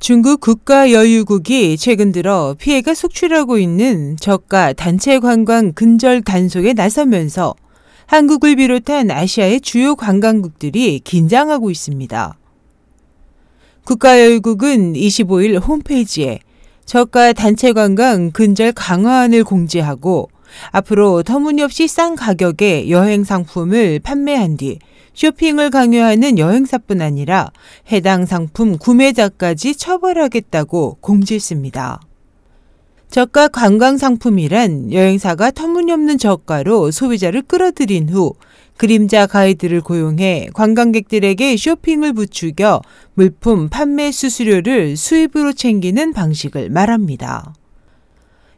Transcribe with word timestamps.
중국 0.00 0.40
국가여유국이 0.40 1.76
최근 1.76 2.10
들어 2.10 2.56
피해가 2.58 2.94
속출하고 2.94 3.58
있는 3.58 4.16
저가 4.16 4.72
단체 4.72 5.18
관광 5.18 5.74
근절 5.74 6.22
단속에 6.22 6.72
나서면서 6.72 7.54
한국을 8.06 8.56
비롯한 8.56 9.10
아시아의 9.10 9.60
주요 9.60 9.94
관광국들이 9.94 11.00
긴장하고 11.00 11.70
있습니다. 11.70 12.38
국가여유국은 13.84 14.94
25일 14.94 15.62
홈페이지에 15.62 16.38
저가 16.86 17.34
단체 17.34 17.74
관광 17.74 18.30
근절 18.30 18.72
강화안을 18.72 19.44
공지하고 19.44 20.30
앞으로 20.70 21.22
터무니없이 21.22 21.88
싼 21.88 22.16
가격의 22.16 22.90
여행 22.90 23.22
상품을 23.22 24.00
판매한 24.02 24.56
뒤 24.56 24.78
쇼핑을 25.14 25.70
강요하는 25.70 26.38
여행사뿐 26.38 27.00
아니라 27.00 27.50
해당 27.90 28.26
상품 28.26 28.78
구매자까지 28.78 29.76
처벌하겠다고 29.76 30.98
공지했습니다. 31.00 32.00
저가 33.10 33.48
관광 33.48 33.96
상품이란 33.96 34.92
여행사가 34.92 35.50
터무니없는 35.50 36.18
저가로 36.18 36.92
소비자를 36.92 37.42
끌어들인 37.42 38.08
후 38.08 38.34
그림자 38.76 39.26
가이드를 39.26 39.80
고용해 39.80 40.50
관광객들에게 40.54 41.56
쇼핑을 41.56 42.12
부추겨 42.12 42.80
물품 43.14 43.68
판매 43.68 44.12
수수료를 44.12 44.96
수입으로 44.96 45.52
챙기는 45.52 46.12
방식을 46.12 46.70
말합니다. 46.70 47.52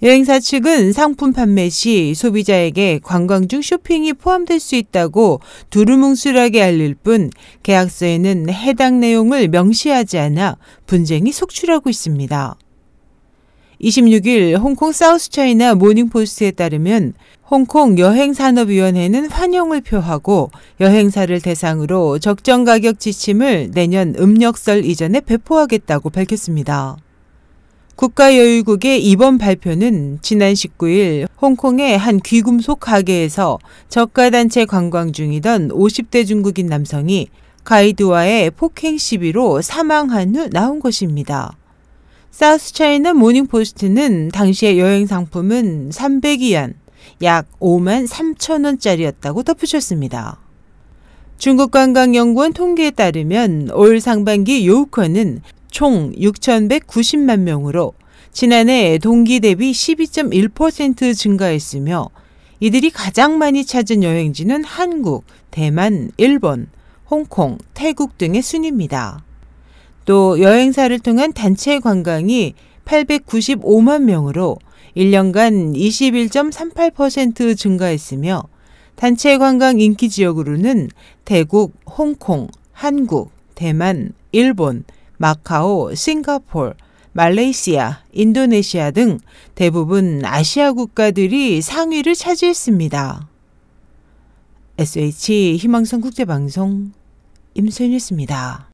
여행사 0.00 0.38
측은 0.38 0.92
상품 0.92 1.32
판매 1.32 1.68
시 1.68 2.14
소비자에게 2.14 3.00
관광 3.02 3.48
중 3.48 3.60
쇼핑이 3.60 4.12
포함될 4.12 4.60
수 4.60 4.76
있다고 4.76 5.40
두루뭉술하게 5.70 6.62
알릴 6.62 6.94
뿐 6.94 7.30
계약서에는 7.64 8.48
해당 8.48 9.00
내용을 9.00 9.48
명시하지 9.48 10.18
않아 10.18 10.56
분쟁이 10.86 11.32
속출하고 11.32 11.90
있습니다. 11.90 12.56
26일 13.80 14.56
홍콩 14.60 14.92
사우스차이나 14.92 15.74
모닝포스트에 15.74 16.52
따르면 16.52 17.14
홍콩 17.50 17.98
여행산업위원회는 17.98 19.30
환영을 19.30 19.80
표하고 19.80 20.52
여행사를 20.78 21.40
대상으로 21.40 22.20
적정 22.20 22.62
가격 22.62 23.00
지침을 23.00 23.72
내년 23.72 24.14
음력설 24.16 24.84
이전에 24.84 25.20
배포하겠다고 25.22 26.10
밝혔습니다. 26.10 26.98
국가여유국의 27.98 29.04
이번 29.04 29.38
발표는 29.38 30.20
지난 30.22 30.52
19일 30.52 31.26
홍콩의 31.42 31.98
한 31.98 32.20
귀금속 32.20 32.78
가게에서 32.78 33.58
저가단체 33.88 34.66
관광 34.66 35.10
중이던 35.10 35.70
50대 35.70 36.24
중국인 36.24 36.68
남성이 36.68 37.26
가이드와의 37.64 38.52
폭행 38.52 38.98
시비로 38.98 39.62
사망한 39.62 40.36
후 40.36 40.48
나온 40.50 40.78
것입니다. 40.78 41.56
사우스 42.30 42.72
차이나 42.72 43.14
모닝포스트는 43.14 44.28
당시의 44.28 44.78
여행 44.78 45.08
상품은 45.08 45.90
300위안, 45.90 46.74
약 47.24 47.48
5만 47.58 48.06
3천 48.06 48.64
원짜리였다고 48.64 49.42
덧붙였습니다. 49.42 50.38
중국관광연구원 51.38 52.52
통계에 52.52 52.92
따르면 52.92 53.70
올 53.72 54.00
상반기 54.00 54.68
요우커는 54.68 55.42
총 55.70 56.12
6,190만 56.12 57.40
명으로 57.40 57.94
지난해 58.32 58.98
동기 58.98 59.40
대비 59.40 59.72
12.1% 59.72 61.16
증가했으며 61.16 62.08
이들이 62.60 62.90
가장 62.90 63.38
많이 63.38 63.64
찾은 63.64 64.02
여행지는 64.02 64.64
한국, 64.64 65.24
대만, 65.50 66.10
일본, 66.16 66.68
홍콩, 67.10 67.58
태국 67.74 68.18
등의 68.18 68.42
순입니다. 68.42 69.24
또 70.04 70.40
여행사를 70.40 70.98
통한 71.00 71.32
단체 71.32 71.78
관광이 71.78 72.54
895만 72.84 74.02
명으로 74.02 74.58
1년간 74.96 75.76
21.38% 75.76 77.56
증가했으며 77.56 78.42
단체 78.96 79.38
관광 79.38 79.78
인기 79.78 80.08
지역으로는 80.08 80.88
대국, 81.24 81.74
홍콩, 81.86 82.48
한국, 82.72 83.30
대만, 83.54 84.12
일본, 84.32 84.84
마카오, 85.18 85.94
싱가폴, 85.94 86.74
말레이시아, 87.12 88.02
인도네시아 88.12 88.92
등 88.92 89.18
대부분 89.54 90.24
아시아 90.24 90.72
국가들이 90.72 91.60
상위를 91.60 92.14
차지했습니다. 92.14 93.28
SH 94.78 95.56
희망성 95.56 96.00
국제방송 96.00 96.92
임소연이었습니다. 97.54 98.67